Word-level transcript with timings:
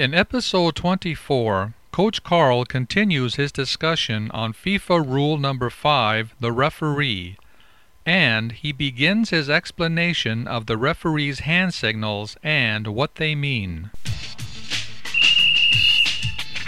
In 0.00 0.14
episode 0.14 0.76
24, 0.76 1.74
Koach 1.92 2.22
Karl 2.22 2.64
continues 2.64 3.34
his 3.34 3.52
discussion 3.52 4.30
on 4.30 4.54
FIFA 4.54 5.06
rule 5.06 5.36
number 5.36 5.68
5, 5.68 6.36
the 6.40 6.52
referee, 6.52 7.36
and 8.06 8.52
he 8.52 8.72
begins 8.72 9.28
his 9.28 9.50
explanation 9.50 10.48
of 10.48 10.64
the 10.64 10.78
referee's 10.78 11.40
hand 11.40 11.74
signals 11.74 12.38
and 12.42 12.86
what 12.86 13.16
they 13.16 13.34
mean. 13.34 13.90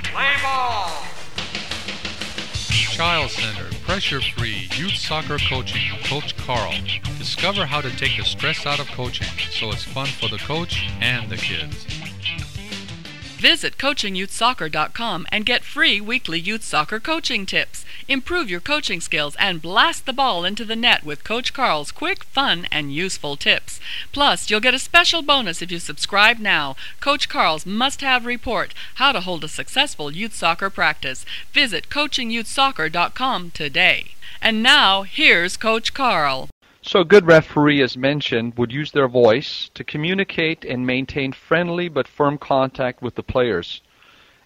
Play 0.05 0.35
ball! 0.43 1.07
Child 2.93 3.30
centered, 3.30 3.73
pressure 3.80 4.21
free 4.21 4.69
youth 4.75 4.96
soccer 4.96 5.39
coaching 5.39 5.80
Koach 6.03 6.37
Karl. 6.37 6.75
Discover 7.19 7.64
how 7.64 7.80
to 7.80 7.96
take 7.96 8.19
the 8.19 8.25
stress 8.25 8.67
out 8.67 8.79
of 8.79 8.89
coaching 8.89 9.27
so 9.51 9.71
it's 9.71 9.85
fun 9.85 10.09
for 10.09 10.29
the 10.29 10.37
coach 10.37 10.87
and 11.01 11.30
the 11.30 11.39
kids. 11.39 12.02
Visit 13.42 13.77
coachingyouthsoccer.com 13.77 15.27
and 15.32 15.45
get 15.45 15.64
free 15.64 16.00
weekly 16.00 16.38
youth 16.38 16.62
soccer 16.62 17.00
coaching 17.00 17.45
tips. 17.45 17.84
Improve 18.06 18.48
your 18.48 18.60
coaching 18.60 19.00
skills 19.00 19.34
and 19.37 19.60
blast 19.60 20.06
the 20.06 20.12
ball 20.12 20.45
into 20.45 20.64
the 20.64 20.77
net 20.77 21.02
with 21.02 21.24
Koach 21.24 21.52
Karl's 21.52 21.91
quick, 21.91 22.23
fun, 22.23 22.69
and 22.70 22.95
useful 22.95 23.36
tips. 23.36 23.80
Plus, 24.12 24.48
you'll 24.48 24.60
get 24.60 24.74
a 24.74 24.78
special 24.78 25.23
bonus 25.23 25.60
if 25.60 25.73
you 25.73 25.80
subscribe 25.80 26.38
now. 26.38 26.77
Koach 27.00 27.28
Karl's 27.28 27.66
must-have 27.66 28.24
report: 28.24 28.74
How 28.95 29.10
to 29.10 29.20
hold 29.23 29.42
a 29.42 29.48
successful 29.48 30.12
youth 30.12 30.36
soccer 30.36 30.70
practice. 30.70 31.27
Visit 31.52 31.88
coachingyouthsoccer.com 31.88 33.50
today. 33.50 34.14
And 34.41 34.62
now, 34.62 35.02
here's 35.02 35.56
Koach 35.56 35.92
Karl. 35.92 36.48
So 36.84 37.02
a 37.02 37.04
good 37.04 37.27
referee, 37.27 37.80
as 37.80 37.96
mentioned, 37.96 38.59
would 38.59 38.72
use 38.72 38.91
their 38.91 39.06
voice 39.06 39.70
to 39.74 39.84
communicate 39.84 40.64
and 40.64 40.84
maintain 40.84 41.30
friendly 41.30 41.88
but 41.88 42.08
firm 42.08 42.38
contact 42.38 43.00
with 43.00 43.14
the 43.14 43.22
players. 43.22 43.80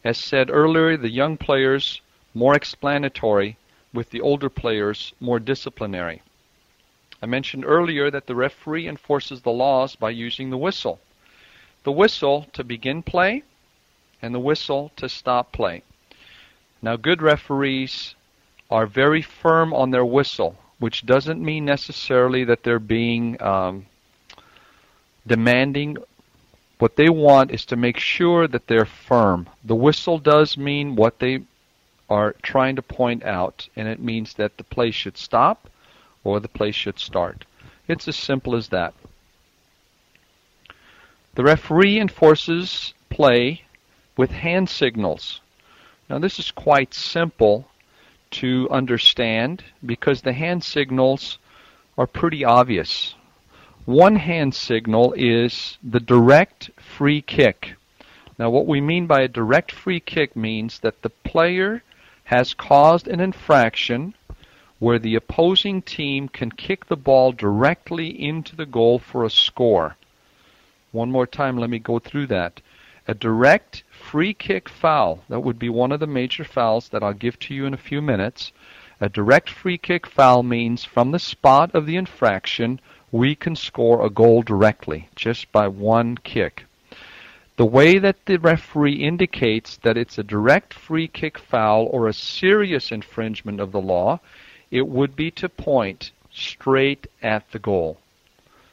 As 0.04 0.18
said 0.18 0.50
earlier, 0.50 0.98
the 0.98 1.08
young 1.08 1.38
players 1.38 2.02
more 2.34 2.54
explanatory, 2.54 3.56
with 3.94 4.10
the 4.10 4.20
older 4.20 4.50
players 4.50 5.14
more 5.18 5.40
disciplinary. 5.40 6.20
I 7.22 7.26
mentioned 7.26 7.64
earlier 7.64 8.10
that 8.10 8.26
the 8.26 8.34
referee 8.34 8.86
enforces 8.86 9.40
the 9.40 9.50
laws 9.50 9.96
by 9.96 10.10
using 10.10 10.50
the 10.50 10.58
whistle. 10.58 11.00
The 11.84 11.92
whistle 11.92 12.48
to 12.52 12.62
begin 12.62 13.02
play 13.02 13.44
and 14.20 14.34
the 14.34 14.40
whistle 14.40 14.92
to 14.96 15.08
stop 15.08 15.52
play. 15.52 15.84
Now 16.82 16.96
good 16.96 17.22
referees 17.22 18.14
are 18.70 18.86
very 18.86 19.22
firm 19.22 19.72
on 19.72 19.90
their 19.90 20.04
whistle 20.04 20.58
which 20.78 21.06
doesn't 21.06 21.42
mean 21.42 21.64
necessarily 21.64 22.44
that 22.44 22.62
they're 22.62 22.78
being 22.78 23.40
um, 23.42 23.86
demanding. 25.26 25.96
What 26.78 26.96
they 26.96 27.08
want 27.08 27.50
is 27.50 27.64
to 27.66 27.76
make 27.76 27.98
sure 27.98 28.46
that 28.46 28.66
they're 28.66 28.84
firm. 28.84 29.48
The 29.64 29.74
whistle 29.74 30.18
does 30.18 30.58
mean 30.58 30.94
what 30.94 31.18
they 31.18 31.42
are 32.10 32.34
trying 32.42 32.76
to 32.76 32.82
point 32.82 33.24
out, 33.24 33.68
and 33.74 33.88
it 33.88 33.98
means 33.98 34.34
that 34.34 34.56
the 34.56 34.64
play 34.64 34.90
should 34.90 35.16
stop 35.16 35.68
or 36.22 36.40
the 36.40 36.48
play 36.48 36.70
should 36.70 36.98
start. 36.98 37.44
It's 37.88 38.08
as 38.08 38.16
simple 38.16 38.54
as 38.54 38.68
that. 38.68 38.94
The 41.34 41.44
referee 41.44 41.98
enforces 41.98 42.94
play 43.10 43.62
with 44.16 44.30
hand 44.30 44.68
signals. 44.68 45.40
Now, 46.08 46.18
this 46.18 46.38
is 46.38 46.50
quite 46.50 46.94
simple 46.94 47.68
to 48.40 48.68
understand 48.70 49.64
because 49.84 50.22
the 50.22 50.32
hand 50.32 50.62
signals 50.62 51.38
are 51.96 52.06
pretty 52.06 52.44
obvious. 52.44 53.14
One 53.86 54.16
hand 54.16 54.54
signal 54.54 55.14
is 55.16 55.78
the 55.82 56.00
direct 56.00 56.70
free 56.76 57.22
kick. 57.22 57.76
Now, 58.38 58.50
what 58.50 58.66
we 58.66 58.80
mean 58.80 59.06
by 59.06 59.22
a 59.22 59.28
direct 59.28 59.72
free 59.72 60.00
kick 60.00 60.36
means 60.36 60.80
that 60.80 61.02
the 61.02 61.10
player 61.10 61.82
has 62.24 62.52
caused 62.52 63.08
an 63.08 63.20
infraction 63.20 64.14
where 64.78 64.98
the 64.98 65.14
opposing 65.14 65.80
team 65.80 66.28
can 66.28 66.50
kick 66.50 66.86
the 66.86 66.96
ball 66.96 67.32
directly 67.32 68.08
into 68.08 68.54
the 68.54 68.66
goal 68.66 68.98
for 68.98 69.24
a 69.24 69.30
score. 69.30 69.96
One 70.92 71.10
more 71.10 71.26
time, 71.26 71.56
let 71.56 71.70
me 71.70 71.78
go 71.78 71.98
through 71.98 72.26
that. 72.26 72.60
A 73.08 73.14
direct 73.14 73.84
free 73.90 74.34
kick 74.34 74.68
foul, 74.68 75.22
that 75.28 75.40
would 75.40 75.60
be 75.60 75.68
one 75.68 75.92
of 75.92 76.00
the 76.00 76.08
major 76.08 76.42
fouls 76.42 76.88
that 76.88 77.04
I'll 77.04 77.12
give 77.12 77.38
to 77.40 77.54
you 77.54 77.64
in 77.64 77.72
a 77.72 77.76
few 77.76 78.02
minutes. 78.02 78.50
A 79.00 79.08
direct 79.08 79.48
free 79.48 79.78
kick 79.78 80.06
foul 80.06 80.42
means 80.42 80.84
from 80.84 81.12
the 81.12 81.20
spot 81.20 81.72
of 81.72 81.86
the 81.86 81.96
infraction, 81.96 82.80
we 83.12 83.36
can 83.36 83.54
score 83.54 84.04
a 84.04 84.10
goal 84.10 84.42
directly, 84.42 85.08
just 85.14 85.52
by 85.52 85.68
one 85.68 86.16
kick. 86.18 86.64
The 87.56 87.64
way 87.64 87.98
that 87.98 88.26
the 88.26 88.38
referee 88.38 89.04
indicates 89.04 89.76
that 89.78 89.96
it's 89.96 90.18
a 90.18 90.24
direct 90.24 90.74
free 90.74 91.06
kick 91.06 91.38
foul 91.38 91.86
or 91.86 92.08
a 92.08 92.12
serious 92.12 92.90
infringement 92.90 93.60
of 93.60 93.70
the 93.70 93.80
law, 93.80 94.18
it 94.70 94.88
would 94.88 95.14
be 95.14 95.30
to 95.30 95.48
point 95.48 96.10
straight 96.32 97.06
at 97.22 97.50
the 97.52 97.60
goal. 97.60 97.98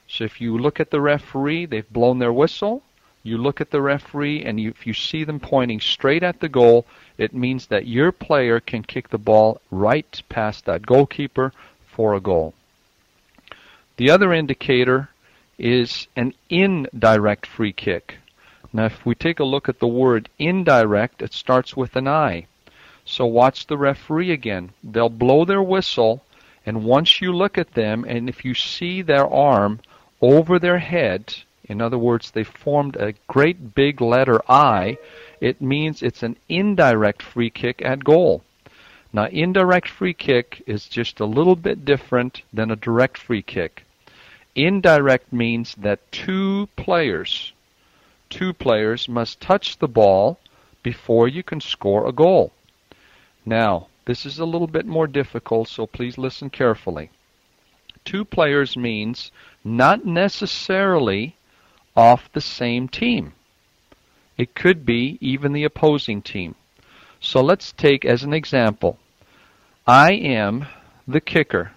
So 0.07 0.23
if 0.23 0.41
you 0.41 0.57
look 0.57 0.79
at 0.79 0.89
the 0.89 1.01
referee, 1.01 1.67
they've 1.67 1.93
blown 1.93 2.19
their 2.19 2.33
whistle, 2.33 2.81
you 3.23 3.37
look 3.37 3.61
at 3.61 3.71
the 3.71 3.81
referee, 3.81 4.43
and 4.43 4.59
you, 4.59 4.69
if 4.69 4.85
you 4.85 4.93
see 4.93 5.23
them 5.23 5.39
pointing 5.39 5.79
straight 5.79 6.23
at 6.23 6.41
the 6.41 6.49
goal, 6.49 6.85
it 7.17 7.33
means 7.33 7.67
that 7.67 7.87
your 7.87 8.11
player 8.11 8.59
can 8.59 8.83
kick 8.83 9.09
the 9.09 9.17
ball 9.17 9.61
right 9.71 10.21
past 10.27 10.65
that 10.65 10.85
goalkeeper 10.85 11.53
for 11.87 12.13
a 12.13 12.19
goal. 12.19 12.53
The 13.95 14.09
other 14.09 14.33
indicator 14.33 15.09
is 15.57 16.07
an 16.15 16.33
indirect 16.49 17.45
free 17.45 17.71
kick. 17.71 18.17
Now, 18.73 18.85
if 18.85 19.05
we 19.05 19.15
take 19.15 19.39
a 19.39 19.45
look 19.45 19.69
at 19.69 19.79
the 19.79 19.87
word 19.87 20.29
indirect, 20.37 21.21
it 21.21 21.31
starts 21.31 21.77
with 21.77 21.95
an 21.95 22.07
I. 22.07 22.47
So 23.05 23.25
watch 23.25 23.67
the 23.67 23.77
referee 23.77 24.31
again. 24.31 24.71
They'll 24.83 25.09
blow 25.09 25.45
their 25.45 25.61
whistle, 25.63 26.23
and 26.65 26.83
once 26.83 27.21
you 27.21 27.31
look 27.31 27.57
at 27.57 27.73
them, 27.73 28.03
and 28.03 28.27
if 28.27 28.43
you 28.43 28.53
see 28.53 29.01
their 29.01 29.27
arm 29.27 29.79
over 30.21 30.57
their 30.57 30.79
head, 30.79 31.35
in 31.65 31.81
other 31.81 31.97
words, 31.97 32.31
they 32.31 32.43
formed 32.43 32.97
a 32.97 33.13
great 33.27 33.73
big 33.73 34.01
letter 34.01 34.41
I. 34.49 34.97
It 35.39 35.61
means 35.61 36.03
it's 36.03 36.21
an 36.21 36.35
indirect 36.49 37.21
free 37.21 37.49
kick 37.49 37.81
at 37.81 38.03
goal. 38.03 38.43
Now, 39.13 39.25
indirect 39.27 39.87
free 39.87 40.13
kick 40.13 40.61
is 40.67 40.87
just 40.87 41.19
a 41.19 41.25
little 41.25 41.55
bit 41.55 41.85
different 41.85 42.41
than 42.51 42.69
a 42.69 42.75
direct 42.75 43.17
free 43.17 43.41
kick. 43.43 43.85
Indirect 44.55 45.31
means 45.31 45.75
that 45.75 46.11
two 46.11 46.67
players, 46.75 47.53
two 48.29 48.53
players 48.53 49.07
must 49.07 49.39
touch 49.39 49.77
the 49.77 49.87
ball 49.87 50.39
before 50.81 51.27
you 51.27 51.43
can 51.43 51.61
score 51.61 52.07
a 52.07 52.11
goal. 52.11 52.51
Now, 53.45 53.87
this 54.05 54.25
is 54.25 54.37
a 54.37 54.45
little 54.45 54.67
bit 54.67 54.85
more 54.85 55.07
difficult, 55.07 55.69
so 55.69 55.87
please 55.87 56.17
listen 56.17 56.49
carefully. 56.49 57.09
Two 58.03 58.25
players 58.25 58.75
means 58.75 59.31
not 59.63 60.05
necessarily 60.05 61.35
off 61.95 62.31
the 62.33 62.41
same 62.41 62.87
team. 62.87 63.33
It 64.37 64.55
could 64.55 64.85
be 64.85 65.17
even 65.21 65.53
the 65.53 65.63
opposing 65.63 66.21
team. 66.21 66.55
So 67.19 67.41
let's 67.41 67.71
take 67.71 68.03
as 68.03 68.23
an 68.23 68.33
example 68.33 68.97
I 69.85 70.13
am 70.13 70.65
the 71.07 71.21
kicker. 71.21 71.71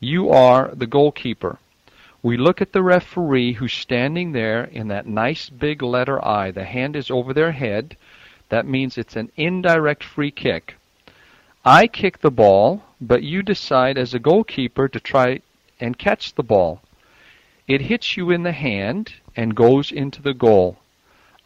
You 0.00 0.30
are 0.30 0.70
the 0.74 0.86
goalkeeper. 0.86 1.58
We 2.22 2.36
look 2.36 2.62
at 2.62 2.72
the 2.72 2.82
referee 2.82 3.52
who's 3.54 3.74
standing 3.74 4.32
there 4.32 4.64
in 4.64 4.88
that 4.88 5.06
nice 5.06 5.50
big 5.50 5.82
letter 5.82 6.24
I. 6.24 6.50
The 6.50 6.64
hand 6.64 6.96
is 6.96 7.10
over 7.10 7.34
their 7.34 7.52
head. 7.52 7.96
That 8.48 8.66
means 8.66 8.96
it's 8.96 9.16
an 9.16 9.30
indirect 9.36 10.02
free 10.02 10.30
kick. 10.30 10.76
I 11.64 11.86
kick 11.86 12.20
the 12.20 12.30
ball, 12.30 12.82
but 13.00 13.22
you 13.22 13.42
decide 13.42 13.98
as 13.98 14.14
a 14.14 14.18
goalkeeper 14.18 14.88
to 14.88 15.00
try 15.00 15.40
and 15.80 15.98
catch 15.98 16.34
the 16.34 16.42
ball. 16.42 16.80
It 17.68 17.82
hits 17.82 18.16
you 18.16 18.30
in 18.30 18.42
the 18.42 18.52
hand 18.52 19.14
and 19.36 19.54
goes 19.54 19.90
into 19.90 20.22
the 20.22 20.34
goal. 20.34 20.78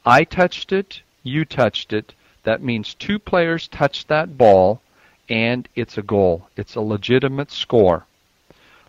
I 0.05 0.25
touched 0.25 0.73
it, 0.73 1.03
you 1.23 1.45
touched 1.45 1.93
it. 1.93 2.15
That 2.45 2.63
means 2.63 2.95
two 2.95 3.19
players 3.19 3.69
touched 3.69 4.09
that 4.09 4.39
ball, 4.39 4.81
and 5.29 5.69
it's 5.75 5.99
a 5.99 6.03
goal. 6.03 6.49
It's 6.57 6.75
a 6.75 6.81
legitimate 6.81 7.51
score. 7.51 8.07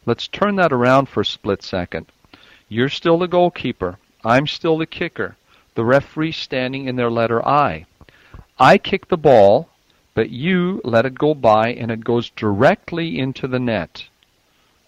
Let's 0.06 0.28
turn 0.28 0.56
that 0.56 0.72
around 0.72 1.10
for 1.10 1.22
a 1.22 1.26
split 1.26 1.62
second. 1.64 2.06
You're 2.68 2.90
still 2.90 3.18
the 3.18 3.28
goalkeeper. 3.28 3.98
I'm 4.24 4.48
still 4.48 4.78
the 4.78 4.86
kicker. 4.86 5.36
The 5.76 5.86
referee 5.86 6.32
standing 6.32 6.88
in 6.88 6.96
their 6.96 7.12
letter 7.12 7.46
I. 7.46 7.86
I 8.58 8.78
kick 8.78 9.08
the 9.08 9.18
ball, 9.18 9.70
but 10.14 10.30
you 10.30 10.82
let 10.84 11.06
it 11.06 11.16
go 11.16 11.34
by 11.34 11.74
and 11.74 11.92
it 11.92 12.04
goes 12.04 12.30
directly 12.30 13.20
into 13.20 13.48
the 13.48 13.60
net. 13.60 14.08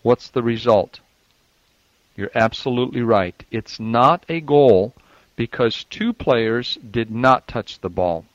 What's 0.02 0.30
the 0.30 0.44
result? 0.44 1.00
You're 2.16 2.32
absolutely 2.36 3.02
right. 3.02 3.44
It's 3.52 3.80
not 3.80 4.26
a 4.28 4.42
goal 4.42 4.94
because 5.36 5.86
two 5.86 6.14
players 6.14 6.78
did 6.90 7.10
not 7.10 7.48
touch 7.48 7.80
the 7.80 7.90
ball. 7.90 8.26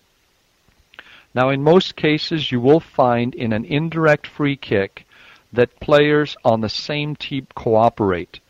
Now, 1.35 1.51
in 1.51 1.63
most 1.63 1.97
cases, 1.97 2.51
you 2.51 2.61
will 2.61 2.81
find 2.81 3.35
in 3.35 3.53
an 3.53 3.65
indirect 3.67 4.27
free 4.27 4.57
kick 4.57 5.07
that 5.53 5.79
players 5.81 6.37
on 6.45 6.63
the 6.63 6.69
same 6.69 7.15
team 7.15 7.47
cooperate. 7.55 8.41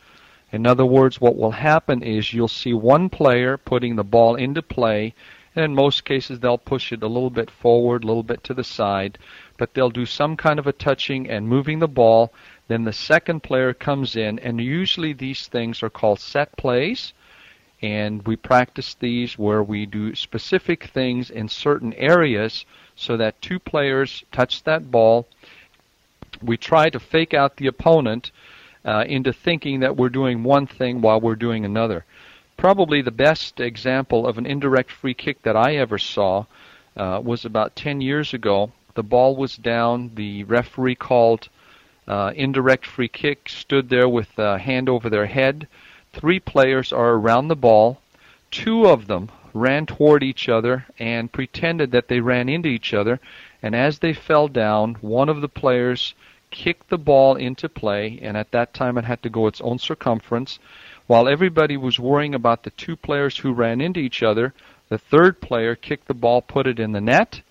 In 0.52 0.66
other 0.66 0.86
words, 0.86 1.20
what 1.20 1.36
will 1.36 1.50
happen 1.50 2.02
is 2.02 2.32
you'll 2.32 2.48
see 2.48 2.72
one 2.72 3.08
player 3.10 3.56
putting 3.56 3.96
the 3.96 4.04
ball 4.04 4.36
into 4.36 4.62
play, 4.62 5.12
And 5.56 5.64
in 5.64 5.74
most 5.74 6.04
cases, 6.04 6.38
they'll 6.38 6.58
push 6.58 6.92
it 6.92 7.02
a 7.02 7.08
little 7.08 7.30
bit 7.30 7.50
forward, 7.50 8.04
a 8.04 8.06
little 8.06 8.22
bit 8.22 8.44
to 8.44 8.54
the 8.54 8.62
side, 8.62 9.18
but 9.56 9.74
they'll 9.74 9.90
do 9.90 10.06
some 10.06 10.36
kind 10.36 10.58
of 10.58 10.66
a 10.66 10.72
touching 10.72 11.28
and 11.28 11.48
moving 11.48 11.78
the 11.78 11.88
ball. 11.88 12.32
Then 12.68 12.84
the 12.84 12.92
second 12.92 13.42
player 13.42 13.72
comes 13.72 14.16
in, 14.16 14.38
and 14.38 14.60
usually 14.60 15.12
these 15.12 15.46
things 15.46 15.82
are 15.82 15.90
called 15.90 16.20
set 16.20 16.56
plays. 16.56 17.12
And 17.82 18.26
we 18.26 18.36
practice 18.36 18.94
these 18.94 19.38
where 19.38 19.62
we 19.62 19.86
do 19.86 20.14
specific 20.14 20.84
things 20.84 21.30
in 21.30 21.48
certain 21.48 21.92
areas 21.94 22.64
so 22.96 23.16
that 23.18 23.40
two 23.42 23.58
players 23.58 24.24
touch 24.32 24.62
that 24.64 24.90
ball. 24.90 25.26
We 26.42 26.56
try 26.56 26.88
to 26.90 26.98
fake 26.98 27.34
out 27.34 27.56
the 27.56 27.66
opponent 27.66 28.30
uh, 28.84 29.04
into 29.06 29.32
thinking 29.32 29.80
that 29.80 29.96
we're 29.96 30.08
doing 30.08 30.42
one 30.42 30.66
thing 30.66 31.00
while 31.00 31.20
we're 31.20 31.34
doing 31.34 31.64
another. 31.64 32.04
Probably 32.56 33.02
the 33.02 33.10
best 33.10 33.60
example 33.60 34.26
of 34.26 34.38
an 34.38 34.46
indirect 34.46 34.90
free 34.90 35.14
kick 35.14 35.42
that 35.42 35.56
I 35.56 35.76
ever 35.76 35.98
saw 35.98 36.46
uh, 36.96 37.20
was 37.22 37.44
about 37.44 37.76
10 37.76 38.00
years 38.00 38.32
ago. 38.32 38.72
The 38.96 39.02
ball 39.02 39.36
was 39.36 39.56
down. 39.56 40.12
The 40.14 40.44
referee 40.44 40.94
called 40.94 41.48
uh, 42.08 42.32
indirect 42.34 42.86
free 42.86 43.08
kick, 43.08 43.48
stood 43.48 43.90
there 43.90 44.08
with 44.08 44.38
a 44.38 44.58
hand 44.58 44.88
over 44.88 45.10
their 45.10 45.26
head. 45.26 45.68
Three 46.12 46.40
players 46.40 46.92
are 46.92 47.12
around 47.12 47.48
the 47.48 47.56
ball. 47.56 48.00
Two 48.50 48.86
of 48.86 49.06
them 49.06 49.30
ran 49.52 49.84
toward 49.84 50.22
each 50.22 50.48
other 50.48 50.86
and 50.98 51.30
pretended 51.30 51.90
that 51.90 52.08
they 52.08 52.20
ran 52.20 52.48
into 52.48 52.68
each 52.68 52.94
other. 52.94 53.20
And 53.62 53.74
as 53.74 53.98
they 53.98 54.14
fell 54.14 54.48
down, 54.48 54.94
one 55.02 55.28
of 55.28 55.40
the 55.40 55.48
players 55.48 56.14
kicked 56.50 56.88
the 56.88 56.96
ball 56.96 57.34
into 57.34 57.68
play, 57.68 58.18
and 58.22 58.34
at 58.36 58.52
that 58.52 58.72
time 58.72 58.96
it 58.96 59.04
had 59.04 59.22
to 59.24 59.28
go 59.28 59.46
its 59.46 59.60
own 59.60 59.78
circumference. 59.78 60.58
While 61.06 61.28
everybody 61.28 61.76
was 61.76 62.00
worrying 62.00 62.34
about 62.34 62.62
the 62.62 62.70
two 62.70 62.96
players 62.96 63.36
who 63.36 63.52
ran 63.52 63.82
into 63.82 64.00
each 64.00 64.22
other, 64.22 64.54
the 64.88 64.98
third 64.98 65.40
player 65.40 65.74
kicked 65.74 66.08
the 66.08 66.14
ball, 66.14 66.40
put 66.40 66.66
it 66.66 66.80
in 66.80 66.92
the 66.92 67.00
net. 67.00 67.42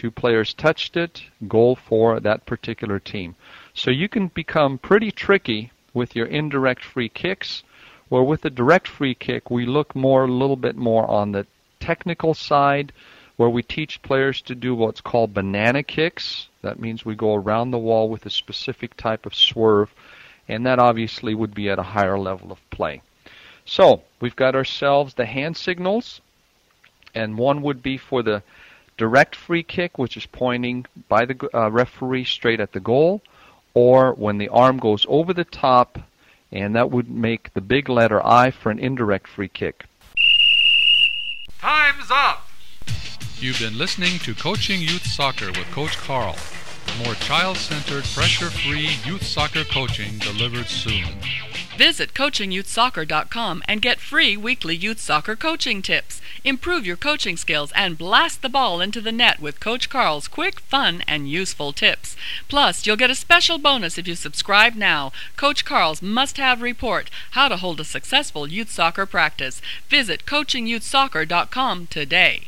Two 0.00 0.10
players 0.10 0.54
touched 0.54 0.96
it, 0.96 1.24
goal 1.46 1.76
for 1.76 2.20
that 2.20 2.46
particular 2.46 2.98
team. 2.98 3.34
So 3.74 3.90
you 3.90 4.08
can 4.08 4.28
become 4.28 4.78
pretty 4.78 5.10
tricky 5.10 5.72
with 5.92 6.16
your 6.16 6.24
indirect 6.24 6.82
free 6.82 7.10
kicks. 7.10 7.62
Where 8.08 8.22
with 8.22 8.40
the 8.40 8.48
direct 8.48 8.88
free 8.88 9.14
kick, 9.14 9.50
we 9.50 9.66
look 9.66 9.94
more, 9.94 10.24
a 10.24 10.32
little 10.32 10.56
bit 10.56 10.74
more 10.74 11.06
on 11.06 11.32
the 11.32 11.46
technical 11.80 12.32
side, 12.32 12.94
where 13.36 13.50
we 13.50 13.62
teach 13.62 14.00
players 14.00 14.40
to 14.40 14.54
do 14.54 14.74
what's 14.74 15.02
called 15.02 15.34
banana 15.34 15.82
kicks. 15.82 16.48
That 16.62 16.80
means 16.80 17.04
we 17.04 17.14
go 17.14 17.34
around 17.34 17.70
the 17.70 17.76
wall 17.76 18.08
with 18.08 18.24
a 18.24 18.30
specific 18.30 18.96
type 18.96 19.26
of 19.26 19.34
swerve, 19.34 19.92
and 20.48 20.64
that 20.64 20.78
obviously 20.78 21.34
would 21.34 21.52
be 21.52 21.68
at 21.68 21.78
a 21.78 21.92
higher 21.92 22.18
level 22.18 22.52
of 22.52 22.70
play. 22.70 23.02
So 23.66 24.00
we've 24.18 24.34
got 24.34 24.54
ourselves 24.54 25.12
the 25.12 25.26
hand 25.26 25.58
signals, 25.58 26.22
and 27.14 27.36
one 27.36 27.60
would 27.60 27.82
be 27.82 27.98
for 27.98 28.22
the 28.22 28.42
direct 29.00 29.34
free 29.34 29.62
kick, 29.62 29.96
which 29.96 30.14
is 30.14 30.26
pointing 30.26 30.84
by 31.08 31.24
the 31.24 31.48
uh, 31.54 31.70
referee 31.70 32.22
straight 32.22 32.60
at 32.60 32.72
the 32.72 32.80
goal, 32.80 33.22
or 33.72 34.12
when 34.12 34.36
the 34.36 34.50
arm 34.50 34.76
goes 34.76 35.06
over 35.08 35.32
the 35.32 35.44
top 35.46 35.98
and 36.52 36.76
that 36.76 36.90
would 36.90 37.08
make 37.08 37.54
the 37.54 37.62
big 37.62 37.88
letter 37.88 38.20
I 38.22 38.50
for 38.50 38.70
an 38.70 38.78
indirect 38.78 39.26
free 39.26 39.48
kick. 39.48 39.86
Time's 41.60 42.10
up! 42.10 42.46
You've 43.38 43.58
been 43.58 43.78
listening 43.78 44.18
to 44.18 44.34
Coaching 44.34 44.82
Youth 44.82 45.06
Soccer 45.06 45.46
with 45.46 45.68
Koach 45.72 45.96
Karl. 45.96 46.36
More 47.02 47.14
child 47.14 47.56
centered, 47.56 48.04
pressure 48.04 48.50
free 48.50 48.90
youth 49.06 49.22
soccer 49.22 49.64
coaching 49.64 50.18
delivered 50.18 50.66
soon. 50.66 51.06
Visit 51.80 52.12
coachingyouthsoccer.com 52.12 53.62
and 53.66 53.80
get 53.80 54.00
free 54.00 54.36
weekly 54.36 54.76
youth 54.76 55.00
soccer 55.00 55.34
coaching 55.34 55.80
tips. 55.80 56.20
Improve 56.44 56.84
your 56.84 56.98
coaching 56.98 57.38
skills 57.38 57.72
and 57.74 57.96
blast 57.96 58.42
the 58.42 58.50
ball 58.50 58.82
into 58.82 59.00
the 59.00 59.10
net 59.10 59.40
with 59.40 59.60
Koach 59.60 59.88
Karl's 59.88 60.28
quick, 60.28 60.60
fun, 60.60 61.02
and 61.08 61.30
useful 61.30 61.72
tips. 61.72 62.16
Plus, 62.48 62.86
you'll 62.86 62.96
get 62.96 63.10
a 63.10 63.14
special 63.14 63.56
bonus 63.56 63.96
if 63.96 64.06
you 64.06 64.14
subscribe 64.14 64.74
now. 64.74 65.10
Koach 65.38 65.64
Karl's 65.64 66.02
must 66.02 66.36
have 66.36 66.60
report 66.60 67.08
How 67.30 67.48
to 67.48 67.56
Hold 67.56 67.80
a 67.80 67.84
Successful 67.84 68.46
Youth 68.46 68.70
Soccer 68.70 69.06
Practice. 69.06 69.62
Visit 69.88 70.26
coachingyouthsoccer.com 70.26 71.86
today. 71.86 72.42